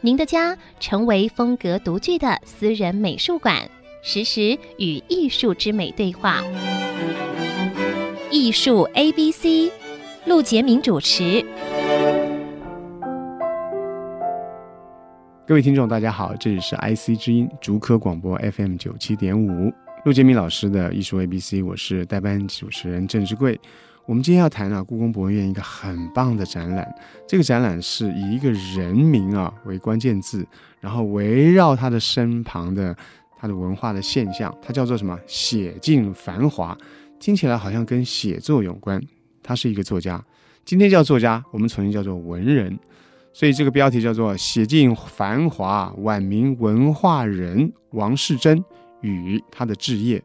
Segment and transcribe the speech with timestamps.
[0.00, 3.68] 您的家成为风格独具的私人美术馆，
[4.00, 6.40] 实时与艺术之美对话。
[8.30, 9.72] 艺术 A B C，
[10.24, 11.44] 陆杰明主持。
[15.44, 19.72] 各位听众，大家好，这里是 IC 之音竹科广播 FM 九七点五，
[20.04, 23.60] 陆杰明老师的艺术 A B C，我是代班主持人郑志贵。
[24.08, 26.90] 我们今天要谈啊，故宫博物院一个很棒的展览。
[27.26, 30.46] 这个展览是以一个人名啊为关键字，
[30.80, 32.96] 然后围绕他的身旁的
[33.36, 35.14] 他的文化的现象，它叫做什么？
[35.26, 36.74] 写尽繁华，
[37.20, 38.98] 听起来好像跟写作有关。
[39.42, 40.24] 他是一个作家，
[40.64, 42.78] 今天叫作家，我们重新叫做文人。
[43.34, 48.64] 所以这个标题叫做《写尽繁华晚明文化人王世贞
[49.02, 50.18] 与他的置业》。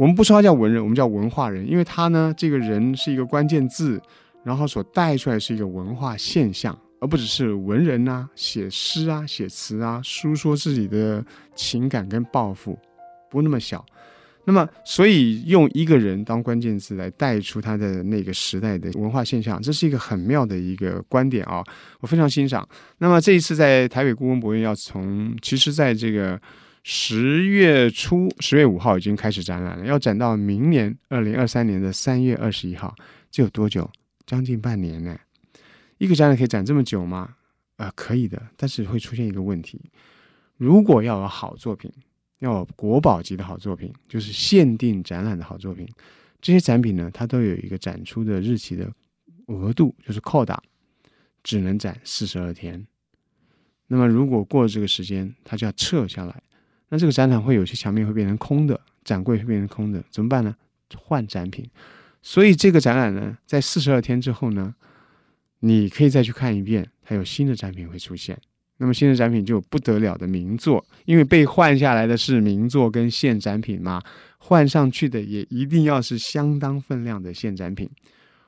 [0.00, 4.00] 我们不说他叫文人，我们叫文化人，因为他呢，这个人是一个关键字，
[4.42, 11.22] 然后所带出来是一个文化现象，而不只是文人啊，写诗啊，写词啊，诉说自己的
[11.54, 12.78] 情感跟抱负，
[13.30, 13.84] 不那么小。
[14.46, 21.62] 那么，所以用一个人当关键字来带出他的那个时代的文化现象，这是一个很妙的一个观点啊，
[22.00, 22.66] 我非常欣赏。
[22.96, 26.40] 那么这一次在台北故宫博物院要从，其实在这个。
[26.82, 32.94] 十月初，十月五号已经开始展览了，要展到明年二零二三年的三月二十一号，
[33.30, 33.90] 这有多久？
[34.26, 35.18] 将近半年呢。
[35.98, 37.36] 一个展览可以展这么久吗？
[37.76, 39.78] 啊、呃，可以的，但是会出现一个问题：
[40.56, 41.92] 如果要有好作品，
[42.38, 45.86] 要有国宝级的好作品，就是限定展览的好作品，
[46.40, 48.90] 这些展品呢，它都有一个展出的日期的
[49.46, 50.62] 额度，就是扣打，
[51.42, 52.86] 只能展四十二天。
[53.88, 56.42] 那么如果过了这个时间，它就要撤下来。
[56.90, 60.54] 那这个展览会有些墙面会变成空的，展柜会变成空的，怎么办呢？
[60.96, 61.64] 换展品。
[62.20, 64.74] 所以这个展览呢，在四十二天之后呢，
[65.60, 68.36] 你可以再去看一遍，它有新的展品会出现。
[68.78, 74.02] 那么新的展品就有不得了的名作，因为被换下来的是名作跟现展品嘛，
[74.38, 77.88] 换上去的也一定要是相当分量的现展品。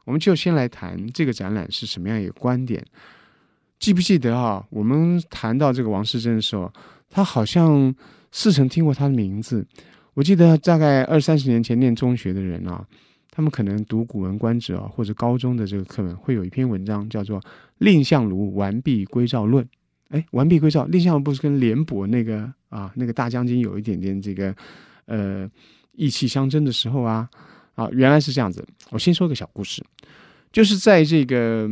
[0.04, 2.84] 我们就先来谈这个展览是什么样一个观点。
[3.78, 4.66] 记不记得啊？
[4.70, 6.72] 我们谈到这个王士祯的时候，
[7.08, 7.94] 他好像。
[8.32, 9.64] 似曾听过他的名字，
[10.14, 12.84] 我记得大概二三十年前念中学的人啊，
[13.30, 17.38] 他们可能读《古文观止》啊，或者高中的这个课文会有一篇文章叫做
[17.78, 19.64] 《蔺相如完璧归赵论》。
[20.08, 24.54] 哎，完璧归赵，蔺相如不是跟廉颇那个啊那个大将军有一点点这个
[25.06, 25.50] 呃
[25.92, 27.26] 意气相争的时候啊
[27.74, 28.62] 啊，原来是这样子。
[28.90, 29.82] 我先说个小故事，
[30.52, 31.66] 就是在这个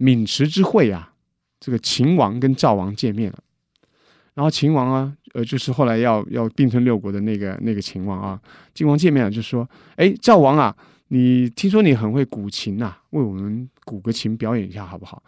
[0.00, 1.14] 渑池之会啊，
[1.60, 3.38] 这个秦王跟赵王见面了。
[4.38, 8.40] 然后秦王啊，呃，就是后来要要并吞六国的那个那个秦王啊，
[8.72, 9.68] 秦王见面了就说
[9.98, 10.72] ：“哎，赵王啊，
[11.08, 15.20] 你听说你很会古琴呐，为我们鼓个琴表演一下好不好？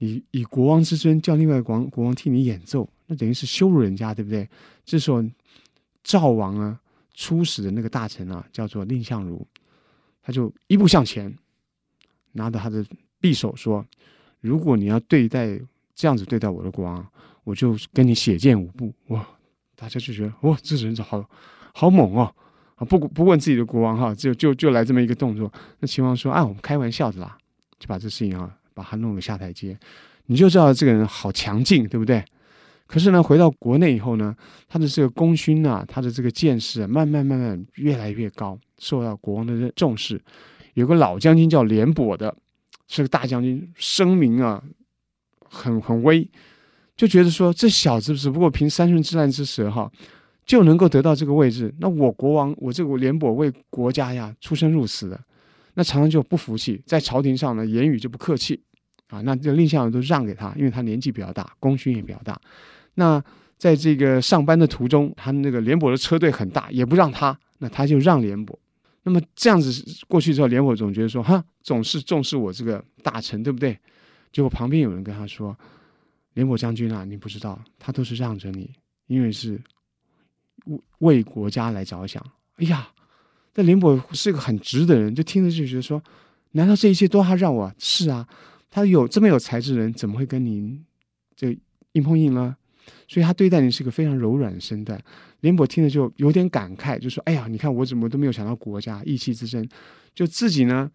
[0.00, 4.46] 你以国王之尊叫另外国王国王替你演奏，那等于是羞辱人家，对不对？”
[4.84, 5.24] 这时候
[6.04, 6.78] 赵王啊，
[7.14, 9.46] 出使的那个大臣啊，叫做蔺相如，
[10.22, 11.34] 他就一步向前，
[12.32, 12.84] 拿着他的
[13.22, 13.82] 匕首说
[14.42, 15.58] ：“如果你要对待
[15.94, 17.02] 这样子对待我的国王。”
[17.48, 19.26] 我就跟你血溅五步，哇！
[19.74, 21.24] 大家就觉得哇，这人好
[21.72, 22.34] 好猛哦！
[22.74, 25.50] 啊，不不问自己的国王哈，就就就来这么一个动作。
[25.78, 27.38] 那秦王说：“啊，我们开玩笑的啦，
[27.78, 29.74] 就把这事情啊，把他弄个下台阶。
[30.26, 32.22] 你就知道这个人好强劲，对不对？
[32.86, 34.36] 可是呢，回到国内以后呢，
[34.68, 40.20] 他的这个功勋啊，他的这个见识啊，慢慢慢慢越来越高，受到国王的重视。
[40.74, 42.36] 有个老将军叫廉颇的，
[42.88, 44.62] 是个大将军，声名啊，
[45.48, 46.28] 很很威。”
[46.98, 49.88] 就觉得说，这小子只不过凭三寸之烂之舌哈，
[50.44, 51.72] 就能够得到这个位置。
[51.78, 55.18] 那我国王，我这个廉颇为国家呀出生入死的，
[55.74, 58.60] 那常常就不服气，在朝廷上呢言语就不客气
[59.10, 59.20] 啊。
[59.20, 62.36] 那这蔺相如都让给他，因为他年纪比较大，功勋也比较大。
[62.94, 63.22] 那
[63.56, 68.58] 在这个上班的途中，他那个廉颇的车队很大，也不让他，那他就让廉颇。
[69.04, 69.70] 那么这样子
[70.08, 73.78] 过去之后，廉颇总觉得说，哈，总是重视我这个大臣，对不对？
[74.32, 75.56] 结果旁边有人跟他说。
[76.38, 78.70] 廉颇将军啊，你不知道，他都是让着你，
[79.08, 79.60] 因为是
[80.66, 82.24] 为为国家来着想。
[82.58, 82.88] 哎呀，
[83.56, 86.00] 那廉颇是个很直的人，就听着就觉得说，
[86.52, 87.74] 难道这一切都他让我？
[87.76, 88.24] 是啊，
[88.70, 90.80] 他有这么有才智的人，怎么会跟您
[91.34, 91.58] 这
[91.94, 92.56] 硬碰硬呢？
[93.08, 95.02] 所以他对待你是个非常柔软的身段。
[95.40, 99.68] 廉颇听着就有点感慨，就说：“哎呀，你看我怎么都没有想到国家义气之争，
[100.14, 100.88] 就自己呢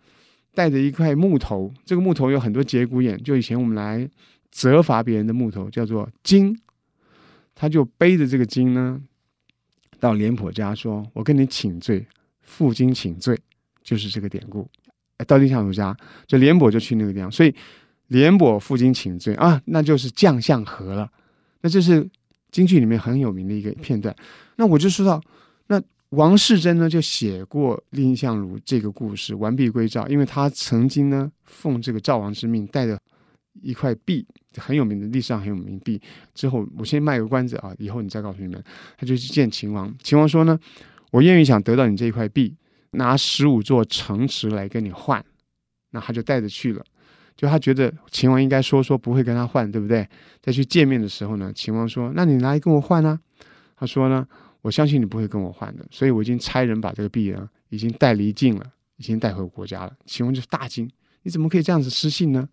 [0.53, 4.09] 带着一块木头，这个木头有很多节骨眼，就以前我们来
[4.53, 6.57] 责罚别人的木头叫做荆，
[7.53, 9.01] 他就背着这个荆呢
[9.99, 12.07] 到廉颇家说：‘我跟你请罪，
[12.43, 13.37] 负荆请罪’，
[13.83, 14.69] 就是这个典故。
[15.27, 15.97] 到蔺相如家，
[16.27, 17.53] 就廉颇就去那个地方，所以
[18.07, 21.11] 廉颇负荆请罪啊，那就是将相和了。
[21.61, 22.07] 那这是。”
[22.53, 24.15] 京剧里面很有名的一个片段，
[24.57, 25.19] 那我就说到，
[25.65, 32.95] 那王世贞呢就写过蔺相如这个故事，完璧归赵，因为他曾经呢奉这个赵王之命，带着
[33.61, 34.25] 一块币，
[34.57, 36.01] 很有名的历史上很有名币。
[36.33, 38.63] 之后我先卖个关子啊，以后你再告诉你们，
[38.97, 40.59] 他就去见秦王，秦王说呢，
[41.11, 42.55] 我愿意想得到你这一块币，
[42.91, 45.23] 拿十五座城池来跟你换，
[45.91, 46.83] 那他就带着去了。
[47.35, 50.07] 就他觉得秦王应该说说不会跟他换，对不对？
[50.39, 53.19] 再去见面的时候呢，秦王说：“那你来跟我换呢？”
[53.75, 54.25] 他说呢
[54.61, 60.87] ：“我相信你不会跟我换的，所以我已经差人把这个币呢，已经带离境了，已经带回国家了。”秦王就大惊
[61.23, 62.47] ：“你怎么可以这样子失信呢？”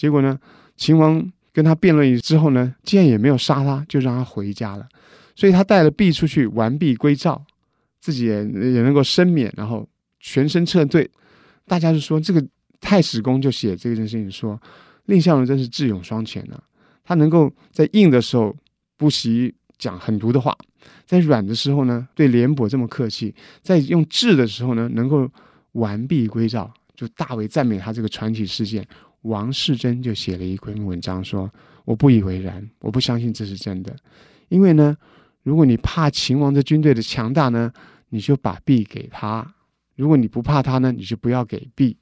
[0.00, 0.38] 结果呢，
[0.76, 4.88] 秦王跟他辩论之后呢，竟然也没有杀他，就让他回家了。
[5.36, 7.44] 所以他带了璧出去，完璧归赵，
[8.00, 9.86] 自己也也能够申免，然后
[10.18, 11.10] 全身撤退。
[11.66, 12.42] 大家就说这个。
[12.82, 14.58] 太史公就写这件事情说，
[15.04, 16.58] 蔺相如真是智勇双全呢、
[17.04, 18.56] 他能够在硬的时候
[18.96, 20.56] 不惜讲狠毒的话，
[21.04, 25.30] 在软的时候呢，对廉颇这么客气，在用智的时候呢，能够
[25.72, 28.82] 完璧归赵，就大为赞美他这个传奇事件。
[29.22, 31.50] 王世贞就写了一篇文章说
[31.84, 33.94] ：“我不以为然，我不相信这是真的，
[34.48, 34.96] 因为呢，
[35.42, 37.72] 如果你怕秦王的军队的强大呢，
[38.08, 39.44] 你就把璧给他；
[39.96, 41.96] 如果你不怕他呢，你就不要给璧。”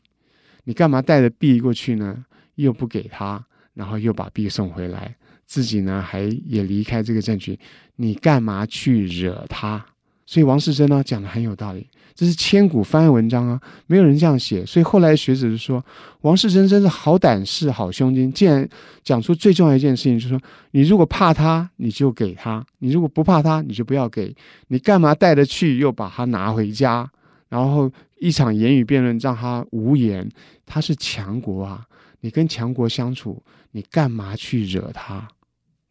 [0.65, 2.25] 你干嘛带着璧过去呢？
[2.57, 3.43] 又不给他，
[3.73, 5.17] 然后又把璧送回来，
[5.47, 7.59] 自己呢还也离开这个阵局。
[7.97, 9.85] 你干嘛去惹他？
[10.29, 14.63] 所以王士贞呢讲的很有道理，这是千古翻案文章啊，没有人这样写。
[14.67, 15.83] 所以后来学者就说，
[16.21, 18.69] 王士贞真是好胆识、好胸襟，竟然
[19.03, 20.39] 讲出最重要一件事情，就是说
[20.73, 24.37] 你如果怕他，你就给他；你如果不怕他，你就不要给。
[24.67, 27.11] 你干嘛带着去，又把他拿回家？
[27.49, 30.29] 然后一场言语辩论让他无言，
[30.67, 31.87] 他是强国啊！
[32.21, 35.27] 你跟强国相处，你干嘛去惹他？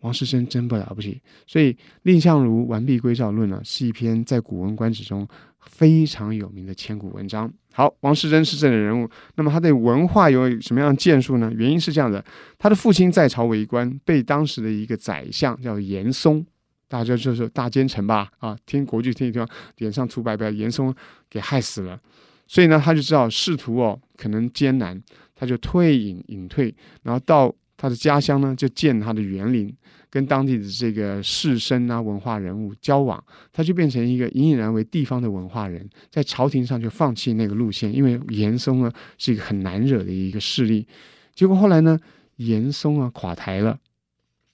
[0.01, 1.73] 王士禛真不了不起，所以
[2.03, 5.27] 《蔺相如完璧归赵论》呢，是一篇在《古文观止》中
[5.59, 7.51] 非常有名的千古文章。
[7.73, 11.51] 好，王士贞是这样的人物，那么他对文化有什么样的建树呢？
[11.55, 12.23] 原因是这样的：
[12.57, 16.45] 他的父亲在朝为官，被当时的一个宰相叫严嵩。
[16.89, 19.45] 大家就是大奸臣吧，啊，听国剧听一听，
[19.77, 20.95] 脸上涂白白，严嵩
[21.29, 21.99] 给害死了，
[22.47, 24.97] 所以呢，他就知道仕途哦可能艰难，
[25.35, 26.73] 他就退隐隐退，
[27.03, 29.71] 然后到他的家乡呢，就建他的园林，
[30.09, 40.87] 跟当地的这个士绅啊、文化人物交往，他就变成一个隐隐然为地方的文化人，在朝廷上就放弃那个路线，因为严嵩呢是一个很难惹的一个势力，
[41.35, 41.99] 结果后来呢，
[42.37, 43.77] 严嵩啊垮台了。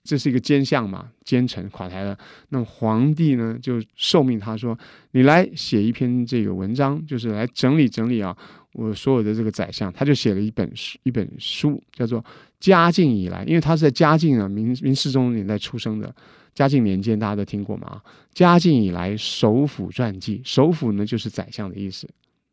[0.04, 2.18] 这是一个奸相嘛，奸臣垮台了。
[2.50, 4.78] 那么皇帝呢，就受命他说
[5.12, 8.36] ：“你来写一篇这个文章，就是来整理整理啊，
[8.74, 12.22] 我所有的这个宰相。”他就写了一本书，一本书叫做
[12.60, 16.14] 《嘉靖以来》，因为他是在嘉靖啊，明明世宗年代出生的。
[16.54, 18.02] 嘉靖年间大家都听过嘛？
[18.34, 22.08] 嘉靖以来首辅传记，首辅呢就是宰相的意思，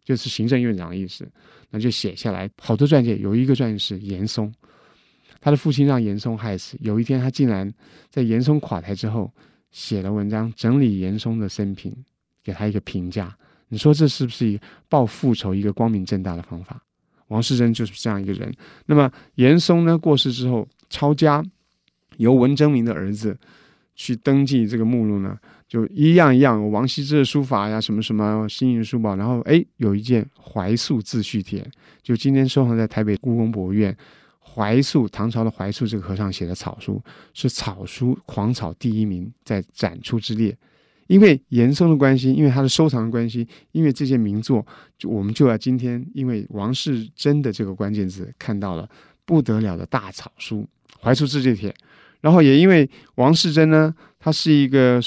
[0.04, 1.28] 就是行政院长的意思。
[1.70, 4.50] 那就写下来好多传记，有一个传记是严嵩。
[5.40, 6.76] 他的父亲让严嵩害死。
[6.80, 7.72] 有一天，他竟然
[8.10, 9.32] 在严嵩垮台之后
[9.70, 11.94] 写了文章，整理严嵩的生平，
[12.44, 13.34] 给他一个评价。
[13.68, 16.82] 你说这是不是一个报复仇一个光明正大的方法？
[17.28, 18.52] 王世贞就是这样一个人。
[18.86, 21.44] 那么严嵩呢过世之后，抄家
[22.16, 23.38] 由文征明的儿子
[23.94, 31.64] 去登记这个目录呢，就一样一样，王羲之的书法呀，什么什么新云书宝，然后哎，有一件怀素自叙帖，
[32.02, 33.96] 就今天收藏在台北故宫博物院。
[34.40, 37.00] 怀素，唐朝的怀素这个和尚写的草书
[37.34, 40.56] 是草书狂草第一名，在展出之列。
[41.06, 44.64] 因为严嵩的关系，因为他的收藏的关系，因为这件名作，
[44.96, 48.88] 就我们就要今天因为王世贞的这个关键字看到了
[49.24, 50.64] 不得了的大草书
[51.00, 51.74] 怀素自序帖。
[52.20, 55.00] 然后也因为王世贞呢，他是一个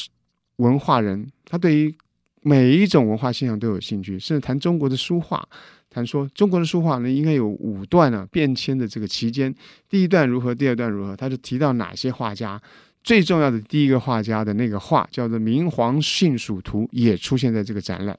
[0.58, 1.96] 文化人，他对于
[2.42, 5.48] 每一种文化现象都有兴趣，甚至谈中国的书画。
[5.94, 9.54] 谈说中国的书画呢，应该有五段啊变迁的这个期间，
[9.88, 12.60] 第一段如何，第二段如何，他就提到哪些画家，
[13.04, 18.18] 最重要的第一个画家的那个画叫做《明皇幸蜀图》，也出现在这个展览。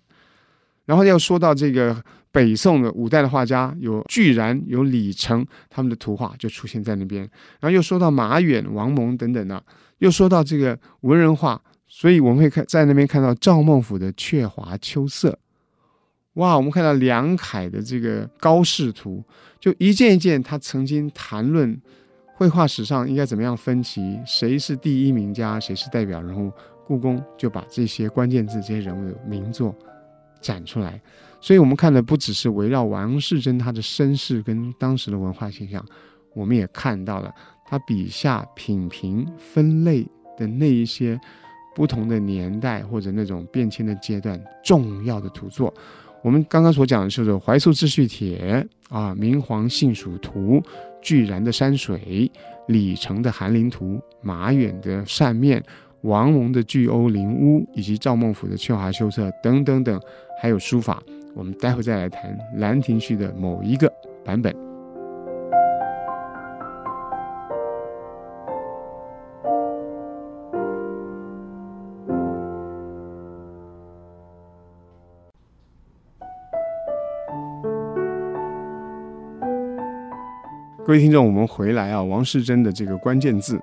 [0.86, 1.96] 然后要说到这个
[2.30, 7.22] 北宋的五代的画家有巨然、有李成，他们的图画就出现在那边。
[7.58, 9.62] 然后又说到马远、王蒙等等的，
[9.98, 15.30] 又说到这个文人画，所以我们会看在那边看到赵孟頫的《鹊华秋色》。
[16.34, 19.22] 哇，我们看到梁楷的这个《高士图》，
[19.60, 21.80] 就一件一件，他曾经谈论
[22.34, 26.52] 绘画史上应该怎么样分级，谁是第一名家，谁是代表人物。
[26.86, 29.74] 故宫就把这些关键字、这些人物的名作
[30.42, 31.00] 展出来，
[31.40, 35.82] 所以我们看的不只是围绕王世贞他的身世跟当时的文化现象，
[36.34, 37.32] 我们也看到了
[37.64, 41.18] 他笔下品评分类的那一些
[41.74, 45.72] 不同的年代或者那种变迁的阶段重要的图作。
[46.24, 48.66] 我们刚刚所讲的就是《怀素自叙帖》
[48.96, 50.58] 啊，《明皇幸蜀图》、
[51.02, 52.32] 巨然的山水、
[52.66, 55.62] 李成的寒林图、马远的扇面。
[56.00, 60.00] 王蒙的巨鸥林屋，以及赵孟頫的鹊华秋色等等等，
[60.40, 61.02] 还有书法，
[61.34, 63.90] 我们待会再来谈《兰亭序》的某一个
[64.24, 64.73] 版本。
[80.86, 83.58] 各位听众，我们回来啊，王士禛的这个关键字。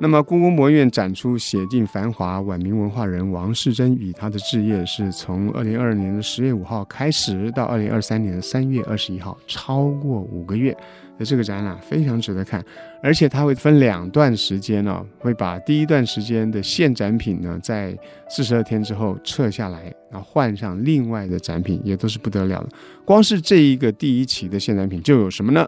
[0.00, 10.76] 那么，故宫博物院展出写尽繁华晚明文化人王士禛与他的志业，是从二零二二年的十月五号开始，到二零二三年的三月二十一号，超过五个月
[11.16, 12.62] 的这个展览非常值得看。
[13.00, 17.96] 而且它会分两段时间呢、会把第一段时间的现展品呢，在
[18.28, 22.68] 四十二天之后撤下来，然后换上另外的展品，也都是不得了的。
[23.04, 25.64] 光是这一个第一期的现展品就有什么呢？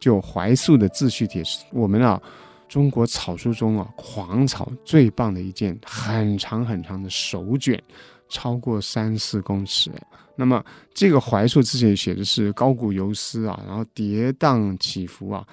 [0.00, 2.20] 就怀素的自叙帖，我们啊。
[2.68, 7.82] 中国草书中啊，狂草最棒的一件，很长很长的手卷，
[8.28, 9.90] 超过三四公尺。
[10.36, 10.64] 那么
[10.94, 15.44] 这个怀素自己写的是高古游丝啊，然后跌宕起伏啊，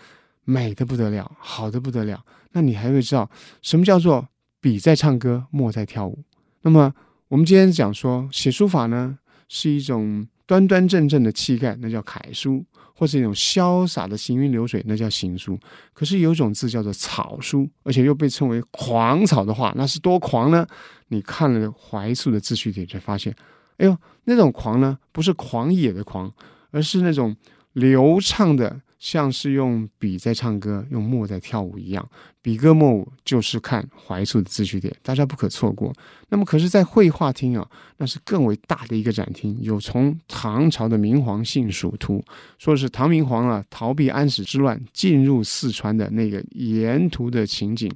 [0.44, 2.24] 美得不得了，好得不得了。
[2.52, 3.28] 那你还会知道
[3.64, 4.28] 什么叫做
[4.62, 6.24] 笔在唱歌，墨在跳舞？
[6.62, 6.94] 那么
[7.30, 9.18] 我们今天讲说写书法呢，
[9.50, 12.66] 是一种端端正正的气概，那叫楷书。
[13.00, 15.56] 或是一种潇洒的行云流水，那叫行书。
[15.94, 20.66] 可是有种字叫做草书，而且又被称为狂草的话，那是多狂呢？
[21.10, 23.32] 你看了怀素的自序帖，才发现，
[23.78, 26.34] 哎呦，那种狂呢，不是狂野的狂，
[26.72, 27.38] 而是那种
[27.74, 28.82] 流畅的。
[29.00, 32.10] 像是用笔在唱歌，用墨在跳舞一样，
[32.42, 35.94] 笔歌墨舞就是看怀素的自叙帖，大家不可错过。
[36.30, 42.24] 那么，可是，在绘画厅啊，那是更为大的一个展厅，有从唐朝的明皇幸蜀图，
[42.58, 47.92] 说是唐明皇啊逃避安史之乱进入四川的那个沿途的情景，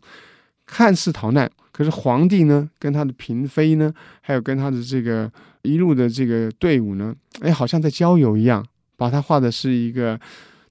[0.67, 3.91] 看似逃难，可是皇帝呢，跟他的嫔妃呢，
[4.21, 5.31] 还有跟他的这个
[5.63, 8.63] 一路的这个队伍呢，哎，好像在郊游一样，
[8.95, 10.19] 把他画的是一个。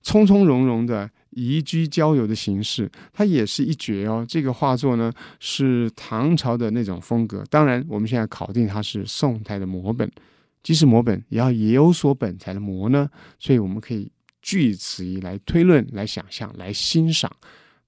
[0.03, 4.25] 从从容容的移居郊游的形式，它也是一绝哦。
[4.29, 7.45] 这个画作呢，是唐朝的那种风格。
[7.51, 10.11] 当然，我们现在考定它是宋代的摹本，
[10.63, 13.09] 即使摹本，也要也有所本才能摹呢。
[13.39, 17.31] 所以，我们可以据此一来推论、来想象、来欣赏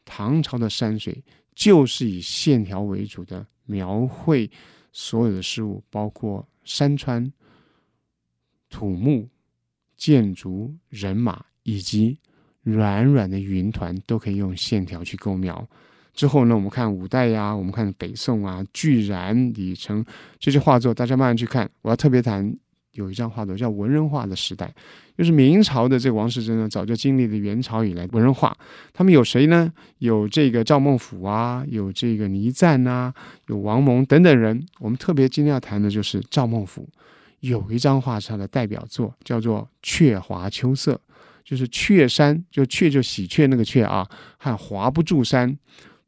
[0.04, 4.50] 唐朝的山水，就是以线条为主的描绘
[4.92, 7.33] 所有的事物，包括山川、
[8.69, 9.28] 土木、
[9.97, 11.45] 建筑、人马。
[11.62, 12.19] 以及
[12.62, 15.69] 软软的云团都可以用线条去构描。
[16.14, 20.04] 之后呢，我们看五代呀，我们看北宋啊，巨然、李成
[20.38, 21.69] 这些画作，大家慢慢去看。
[21.81, 22.54] 我要特别谈
[22.92, 24.71] 有一张画作叫文人画的时代，
[25.16, 28.54] 就是明朝的这个王世贞呢，早就经历了元朝以来文人画。
[28.92, 29.73] 他们有谁呢？
[30.00, 33.14] 有这个赵孟俯啊，有这个倪瓒啊，
[33.47, 34.62] 有王蒙等等人。
[34.81, 36.87] 我们特别今天要谈的就是赵孟俯，
[37.40, 40.92] 有一张画是他的代表作，叫做《鹊华秋色》。
[41.45, 44.07] 就是雀山，就雀就喜鹊那个雀啊，
[44.39, 45.57] 和华不注山，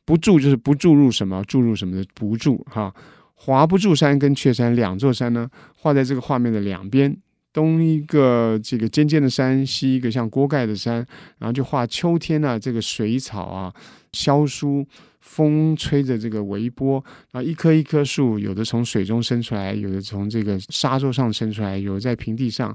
[0.05, 2.95] 不注就是不注入什么，注入什么的不注哈。
[3.35, 7.15] 华不注山跟雀山两座山呢，画在这个画面的两边，
[7.53, 10.97] 东一个这个尖尖的山，西一个像锅盖的山，
[11.39, 13.75] 然后就画秋天呢、这个水草啊，
[14.13, 14.87] 萧疏，
[15.21, 22.75] 风吹着这个微波，然后一棵一棵树，有的从水中生出来，有的从这个沙洲上生出来，有的在平地上。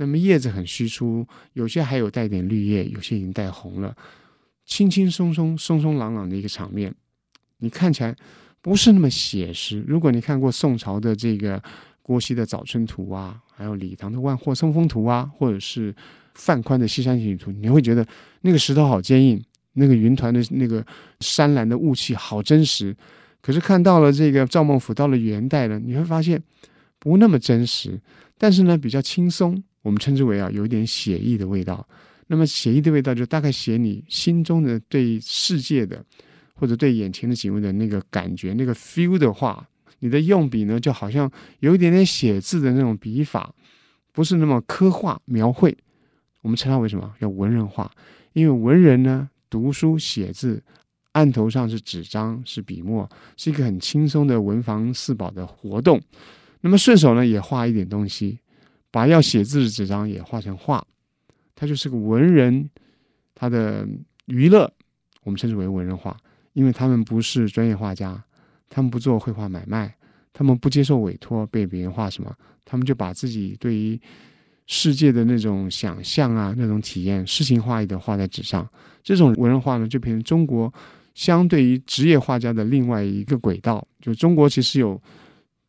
[0.00, 3.94] 那么叶子很稀疏，有些还有带点绿叶，有些已经带红了，
[4.64, 6.94] 轻轻松松、松松朗朗的一个场面，
[7.58, 8.16] 你看起来
[8.62, 9.84] 不是那么写实。
[9.86, 11.62] 如果你看过宋朝的这个
[12.00, 15.94] 郭熙的《早春图》啊，还有李唐的《万壑松风图》啊，或者是
[16.34, 18.06] 范宽的《西山行旅图》，你会觉得
[18.40, 19.38] 那个石头好坚硬，
[19.74, 20.82] 那个云团的那个
[21.20, 22.96] 山岚的雾气好真实。
[23.42, 26.42] 可是看到了这个赵孟頫，到了元代了，你会发现
[26.98, 28.00] 不那么真实，
[28.38, 29.62] 但是呢比较轻松。
[29.82, 31.86] 我们称之为啊，有一点写意的味道。
[32.26, 36.04] 那么写意的味道，就大概写你心中的对世界的，
[36.54, 39.68] 或者对眼前的景物的那个感觉、那个 feel 的话，
[39.98, 43.52] 你的用笔呢，就好像有一点点写字的那种笔法，
[44.12, 45.76] 不是那么刻画描绘。
[46.42, 47.12] 我们称它为什么？
[47.20, 47.90] 叫文人画。
[48.32, 50.62] 因为文人呢，读书写字，
[51.12, 56.00] 案头上是纸张，是笔墨，是一个很轻松的文房四宝的活动。
[56.60, 58.38] 那么顺手呢，也画一点东西，
[58.90, 60.86] 把要写字的纸张也画成画。
[61.54, 62.70] 他就是个文人，
[63.34, 63.86] 他的
[64.26, 64.72] 娱乐，
[65.24, 66.16] 我们称之为文人画，
[66.54, 68.22] 因为他们不是专业画家，
[68.68, 69.94] 他们不做绘画买卖，
[70.32, 74.00] 他们不接受委托被别人画什么，他们就把自己对于
[74.66, 78.66] 世界的那种想象啊，那种体验，诗情画意的画在纸上。
[79.02, 80.72] 这种文人画呢，就变成中国
[81.14, 83.86] 相对于职业画家的另外一个轨道。
[84.00, 84.98] 就中国其实有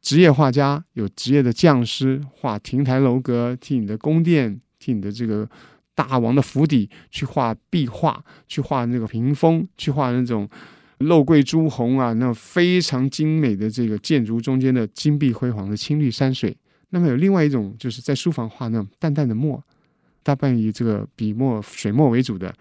[0.01, 5.49] 职业画家，有职业的匠师，画亭台楼阁，替你的宫殿，替你的这个。
[5.93, 10.49] 大王的府邸去画壁画，去画那个屏风，去画那种
[10.99, 16.57] 肉桂朱红啊，那非常精美的这个建筑中间的金碧辉煌的青绿山水。
[16.89, 19.61] 那么有另外一种，就是在书房画那种淡淡的墨，
[20.23, 22.51] 大半以这个笔墨水墨为主的，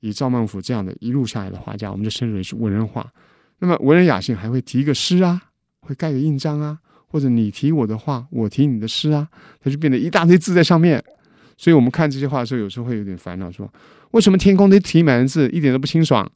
[0.00, 3.10] 以赵孟頫这样的一路下来的画家，我们就称之为是文人画。
[3.58, 5.40] 那么文人雅兴还会题个诗啊，
[5.86, 9.28] 会盖个印章啊，或者你题我的画，我题你的诗啊，
[9.62, 11.02] 它就变得一大堆字在上面。
[11.56, 13.72] 所以我们看这些画的时候，有时候会有点烦恼，说
[14.10, 16.28] 为什么天空都题满了字，一点都不清爽？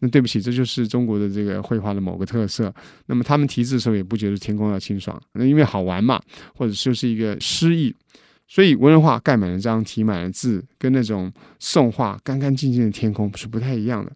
[0.00, 2.72] 那对不起，这就是中国的这个绘画的某个特色。
[3.06, 6.20] 那么他们题字的时候也不觉得天空要清爽，那因为好玩嘛，
[6.54, 7.94] 或者就是一个诗意。
[8.46, 14.12] 所以文人画盖满了章，题满了字，跟那种宋画干干净净的天空是不太一样的。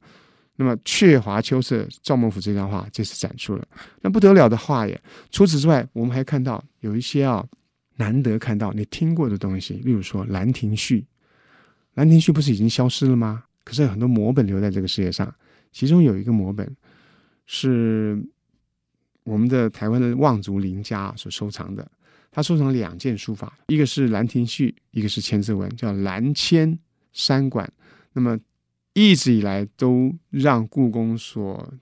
[0.60, 3.66] 那么鹊华秋色，赵孟頫这张画这次展出了，
[4.02, 5.00] 那不得了的画耶！
[5.30, 7.42] 除此之外，我们还看到有一些啊。
[7.96, 11.00] 难得看到你听过的东西，例如说《兰亭序》，
[11.96, 13.44] 《兰亭序》不是已经消失了吗？
[13.62, 15.30] 可是有很多摹本留在这个世界上，
[15.70, 16.74] 其中有一个摹本
[17.44, 18.18] 是
[19.22, 21.86] 我们的台湾的望族林家所收藏的。
[22.30, 26.78] 他收藏两件书法，一个是《兰亭序》，一个是千字文，叫《兰千
[27.12, 27.66] 山馆》。
[28.14, 28.38] 那么
[28.92, 31.72] 一直以来都让故宫所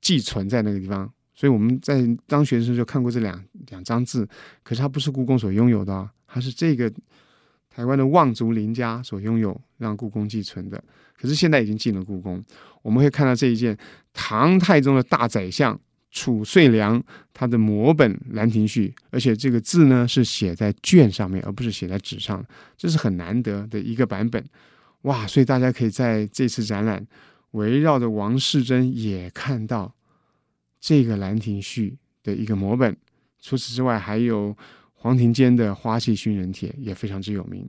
[0.00, 1.10] 寄存在那个地方。
[1.34, 4.28] 所以我们在当学生就看过这两两张字，
[4.62, 6.88] 可是它不是故宫所拥有的，它是这个
[7.68, 10.82] 台湾的望族林家所拥有，让故宫寄存的。
[11.16, 12.40] 可是现在已经进了故宫，
[12.82, 13.76] 我们会看到这一件
[14.12, 15.78] 唐太宗的大宰相
[16.12, 17.02] 褚遂良
[17.32, 22.44] 他的摹本《兰亭序》，而且这个字呢是写在卷上面，而不是写在纸上，
[22.76, 24.44] 这是很难得的一个版本。
[25.04, 25.26] 哇！
[25.26, 27.06] 所以大家可以在这次展览
[27.52, 29.94] 围绕着王世贞也看到。
[30.86, 32.94] 这个《兰亭序》的一个摹本，
[33.40, 34.54] 除此之外，还有
[34.92, 37.66] 黄庭坚的《花气熏人帖》也非常之有名。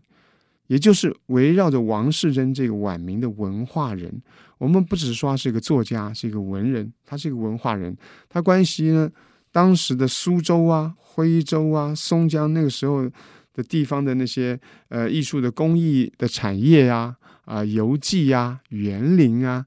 [0.67, 4.21] 也就是围绕着王世贞这个晚明的文化人，
[4.57, 7.95] 我们不只是说他是一个作家，是一个文人，他是一个文化人。
[8.27, 9.09] 他关系呢，
[9.49, 13.09] 当时的苏州啊、徽州啊、松江那个时候
[13.53, 19.65] 的地方的那些呃艺术的工艺的产业呀、啊游记呀、园林啊。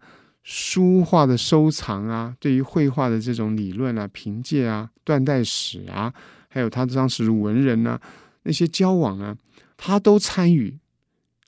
[0.50, 6.10] 书画的收藏啊，对于绘画的这种理论啊、凭借啊、断代史啊，
[6.48, 8.00] 还有他当时文人啊
[8.44, 9.36] 那些交往啊，
[9.76, 10.78] 他都参与。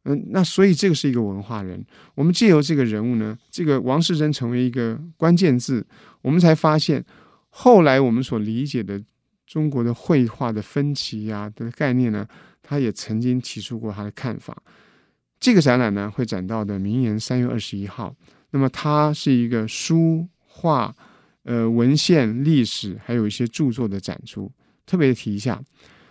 [0.05, 1.83] 嗯，那所以这个是一个文化人。
[2.15, 5.87] 我们借由这个人物呢，这个王世贞成为一个关键字，
[6.21, 7.03] 我们才发现
[7.49, 9.03] 后来我们所理解的
[9.47, 12.29] 中国的绘画的分歧啊的概念呢，
[12.63, 14.63] 他也曾经提出过他的看法。
[15.41, 18.15] 这个展览呢，会展到的明年三月二十一号。
[18.51, 20.95] 那么它是一个书画、
[21.45, 24.53] 呃文献、历史，还有一些著作的展出。
[24.85, 25.63] 特别提一下，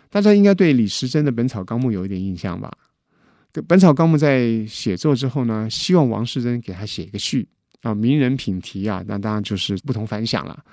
[0.09, 2.71] 大家应该对李时珍的《本草纲目》有一点印象吧？
[3.67, 7.47] 《本草纲目》在写作之后呢，希望王士禛给他写一个序
[7.81, 10.63] 啊，名人品题啊，那当然就是不同凡响了。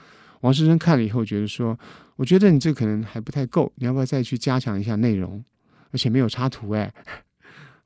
[0.40, 1.79] 王士禛看了以后，觉得说
[2.16, 5.45] ：“我觉得你这可能还不太够，你要不要再去加强一下内容？
[5.90, 6.92] 而且没有插图哎。”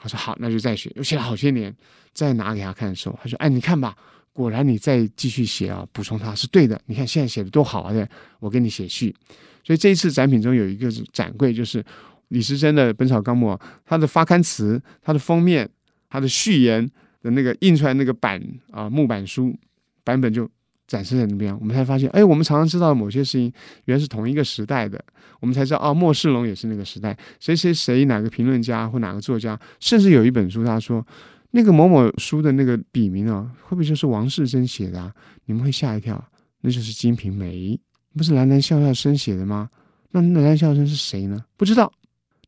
[0.00, 1.74] 他说：“好，那就再写。”又写了好些年。
[2.12, 3.96] 再拿给他看的时候，他说：“哎，你看吧，
[4.32, 6.78] 果然你再继续写啊，补充它是对的。
[6.86, 7.92] 你看现在写的多好啊！
[7.92, 8.04] 对，
[8.40, 9.14] 我给你写序。
[9.62, 11.84] 所以这一次展品中有一个展柜，就是
[12.28, 13.50] 李时珍的《本草纲目》，
[13.86, 15.70] 它的发刊词、它的封面、
[16.08, 16.84] 它的序言
[17.22, 19.56] 的那个印出来那个版啊木板书
[20.02, 20.50] 版本就
[20.90, 21.56] 展示在那边。
[21.60, 23.52] 我们才发现，哎，我们常常知道某些事情
[23.84, 25.00] 原来是同一个时代的，
[25.38, 31.06] 我们才知道啊，莫世龙也是那个时代，谁谁谁哪个评论家或哪个作家，甚至有一本书他说。”
[31.52, 35.12] 那个某某书的那个笔名啊，会不会就是王世贞写的啊？
[35.46, 36.24] 你们会吓一跳，
[36.60, 37.76] 那就是《金瓶梅》，
[38.16, 39.68] 不是蓝蓝笑笑生写的吗？
[40.12, 41.44] 那蓝蓝笑笑生是谁呢？
[41.56, 41.92] 不知道，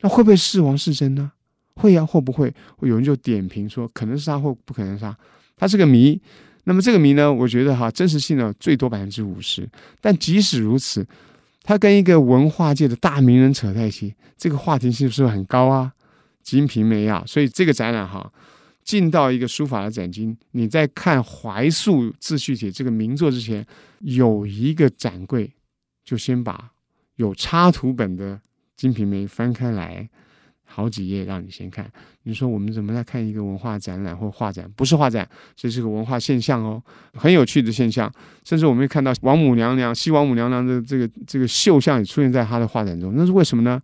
[0.03, 1.33] 那会不会是王世贞呢？
[1.75, 2.55] 会啊，会不会？
[2.83, 5.19] 有人就点评说，可能是他，或不可能是他，
[5.57, 6.23] 他是个谜。
[6.65, 9.69] 那么这个谜呢，我觉得哈，真实性呢最多百分之五十。
[10.01, 11.07] 但即使如此，
[11.63, 15.93] 他跟一个文化界的大名人扯在一起，这个话题性是不是很高啊？
[16.43, 18.33] 《金瓶梅》啊，所以这个展览哈，
[18.85, 23.67] 进到一个书法的展厅，你在看《怀素自叙帖》这个名作之前，
[24.01, 25.53] 有一个展柜，
[26.05, 26.71] 就先把
[27.17, 28.37] 有插图本的
[28.77, 30.09] 《金瓶梅》翻开来。
[30.65, 31.91] 好几页让你先看，
[32.23, 34.67] 你说我们怎么在看一个文化展览或画展？
[34.75, 38.11] 不是画展，这是个文化现象哦，很有趣的现象。
[38.43, 43.79] 甚至我们会看到王母娘娘、西王母娘娘的这个这个绣像也出现在他的画展中，那是为什么呢？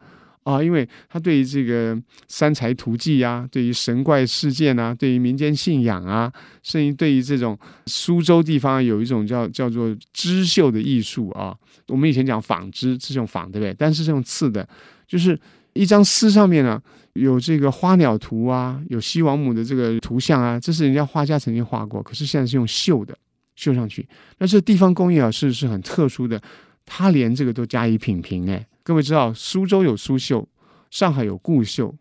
[0.44, 11.54] 啊，因为他对于这个三才图记啊，对于神怪事件啊，对于民间信仰啊，甚至对于这种苏州地方有一种叫叫做织绣的艺术啊。
[11.88, 13.74] 我们以前讲纺织是用纺，对不对？
[13.74, 14.66] 但是这种刺的，
[15.06, 15.38] 就是。
[15.74, 16.80] 一张丝上面呢，
[17.12, 23.16] 有这个花鸟图啊，有西王母的这个图像啊，这是人家画家曾经画过，可是现在是用绣的，
[23.54, 24.06] 绣上去。
[24.38, 26.40] 那这地方工艺啊，是是很特殊的，
[26.84, 28.66] 他连这个都加以品评哎。
[28.82, 30.48] 各位知道，苏州有苏绣，
[30.90, 31.94] 上海有顾绣，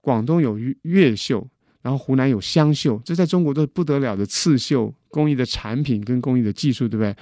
[0.00, 1.46] 广东有粤绣，
[1.82, 7.14] 然后湖南有湘绣，这在中国都是不得了的刺绣工艺的产品跟工艺的技术，对不对？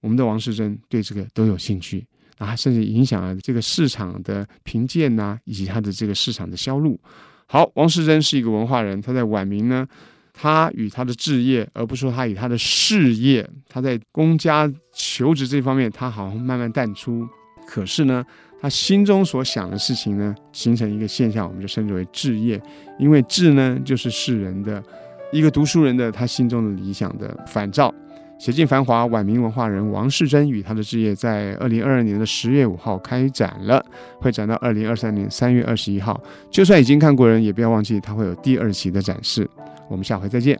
[0.00, 2.06] 我们的王世贞对这个都有兴趣。
[2.40, 6.98] 啊，甚至影响了这个市场的评鉴呐，以及他的这个市场的销路。
[7.46, 9.86] 好，王世贞是一个文化人，他在晚明呢，
[10.32, 17.28] 他与他的志业，而不是说他与他的事业，他在公家求职这方面，他好像慢慢淡出。
[17.66, 18.24] 可是呢，
[18.58, 22.58] 他心中所想的事情呢，形成一个现象，我们就称之为志业，
[22.98, 24.82] 因为志呢，就是世人的
[25.30, 27.94] 一个读书人的他心中的理想的反照。
[28.40, 33.84] 写进繁华，晚明文化人王世贞与他的置业，在二零二二年的十月五号开展了，
[34.18, 36.18] 会展到二零二三年三月二十一号。
[36.50, 39.46] 就算已经看过人，也不要忘记，他会有第二期的展示。
[39.90, 40.58] 我们下回再见。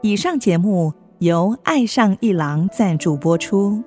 [0.00, 3.82] 以上节目由爱上一郎赞助播出，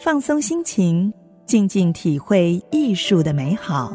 [0.00, 1.12] 放松心情，
[1.44, 3.94] 静静体会艺术的美好。